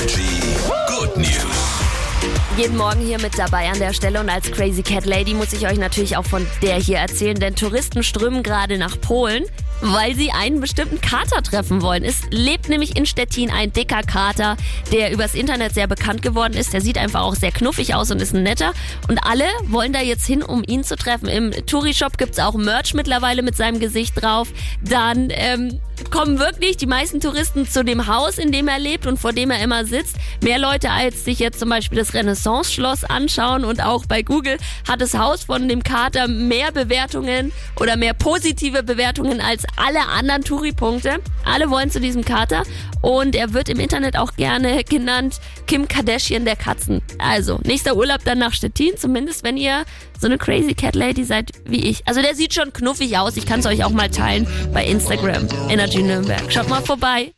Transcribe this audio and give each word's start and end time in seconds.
Energy 0.00 0.56
Good 0.88 1.14
News. 1.18 1.39
Jeden 2.60 2.76
Morgen 2.76 3.00
hier 3.00 3.18
mit 3.18 3.38
dabei 3.38 3.70
an 3.70 3.78
der 3.78 3.94
Stelle 3.94 4.20
und 4.20 4.28
als 4.28 4.50
Crazy 4.52 4.82
Cat 4.82 5.06
Lady 5.06 5.32
muss 5.32 5.54
ich 5.54 5.66
euch 5.66 5.78
natürlich 5.78 6.18
auch 6.18 6.26
von 6.26 6.46
der 6.60 6.76
hier 6.76 6.98
erzählen, 6.98 7.34
denn 7.34 7.56
Touristen 7.56 8.02
strömen 8.02 8.42
gerade 8.42 8.76
nach 8.76 9.00
Polen, 9.00 9.46
weil 9.80 10.14
sie 10.14 10.30
einen 10.30 10.60
bestimmten 10.60 11.00
Kater 11.00 11.42
treffen 11.42 11.80
wollen. 11.80 12.04
Es 12.04 12.20
lebt 12.30 12.68
nämlich 12.68 12.98
in 12.98 13.06
Stettin 13.06 13.50
ein 13.50 13.72
dicker 13.72 14.02
Kater, 14.02 14.58
der 14.92 15.10
übers 15.10 15.34
Internet 15.34 15.72
sehr 15.72 15.86
bekannt 15.86 16.20
geworden 16.20 16.52
ist. 16.52 16.74
Der 16.74 16.82
sieht 16.82 16.98
einfach 16.98 17.22
auch 17.22 17.34
sehr 17.34 17.50
knuffig 17.50 17.94
aus 17.94 18.10
und 18.10 18.20
ist 18.20 18.34
ein 18.34 18.42
netter 18.42 18.74
und 19.08 19.24
alle 19.24 19.46
wollen 19.64 19.94
da 19.94 20.02
jetzt 20.02 20.26
hin, 20.26 20.42
um 20.42 20.62
ihn 20.66 20.84
zu 20.84 20.96
treffen. 20.96 21.28
Im 21.28 21.52
Touri-Shop 21.64 22.18
gibt's 22.18 22.38
auch 22.38 22.52
Merch 22.56 22.92
mittlerweile 22.92 23.40
mit 23.40 23.56
seinem 23.56 23.80
Gesicht 23.80 24.20
drauf. 24.20 24.48
Dann 24.82 25.28
ähm, 25.30 25.80
kommen 26.10 26.38
wirklich 26.38 26.76
die 26.76 26.86
meisten 26.86 27.20
Touristen 27.20 27.66
zu 27.66 27.84
dem 27.84 28.06
Haus, 28.06 28.36
in 28.36 28.52
dem 28.52 28.68
er 28.68 28.78
lebt 28.78 29.06
und 29.06 29.18
vor 29.18 29.32
dem 29.32 29.50
er 29.50 29.62
immer 29.62 29.84
sitzt. 29.86 30.16
Mehr 30.42 30.58
Leute 30.58 30.90
als 30.90 31.24
sich 31.24 31.38
jetzt 31.38 31.58
zum 31.58 31.68
Beispiel 31.68 31.98
das 31.98 32.12
Renaissance-Schloss 32.50 33.04
anschauen 33.04 33.64
und 33.64 33.82
auch 33.82 34.06
bei 34.06 34.22
Google 34.22 34.58
hat 34.88 35.00
das 35.00 35.16
Haus 35.16 35.44
von 35.44 35.68
dem 35.68 35.82
Kater 35.82 36.28
mehr 36.28 36.72
Bewertungen 36.72 37.52
oder 37.78 37.96
mehr 37.96 38.14
positive 38.14 38.82
Bewertungen 38.82 39.40
als 39.40 39.64
alle 39.76 40.06
anderen 40.08 40.42
Touri-Punkte. 40.42 41.18
Alle 41.44 41.70
wollen 41.70 41.90
zu 41.90 42.00
diesem 42.00 42.24
Kater 42.24 42.64
und 43.02 43.34
er 43.34 43.52
wird 43.52 43.68
im 43.68 43.78
Internet 43.78 44.16
auch 44.16 44.34
gerne 44.34 44.82
genannt 44.84 45.40
Kim 45.66 45.88
Kardashian 45.88 46.44
der 46.44 46.56
Katzen. 46.56 47.02
Also, 47.18 47.60
nächster 47.64 47.96
Urlaub 47.96 48.24
dann 48.24 48.38
nach 48.38 48.52
Stettin, 48.52 48.96
zumindest 48.96 49.44
wenn 49.44 49.56
ihr 49.56 49.84
so 50.18 50.26
eine 50.26 50.36
crazy 50.36 50.74
Cat 50.74 50.94
Lady 50.94 51.24
seid 51.24 51.52
wie 51.64 51.88
ich. 51.88 52.06
Also 52.06 52.20
der 52.20 52.34
sieht 52.34 52.52
schon 52.52 52.72
knuffig 52.72 53.16
aus. 53.16 53.36
Ich 53.36 53.46
kann 53.46 53.60
es 53.60 53.66
euch 53.66 53.84
auch 53.84 53.90
mal 53.90 54.10
teilen 54.10 54.46
bei 54.74 54.84
Instagram. 54.84 55.46
Energy 55.68 56.02
Nürnberg. 56.02 56.52
Schaut 56.52 56.68
mal 56.68 56.82
vorbei. 56.82 57.32